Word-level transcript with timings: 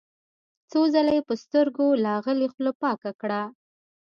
څو 0.71 0.79
ځله 0.93 1.11
يې 1.17 1.21
پر 1.27 1.35
سترګو 1.43 1.87
لاغلې 2.05 2.47
خوله 2.53 2.71
پاکه 2.81 3.11
کړه. 3.21 3.41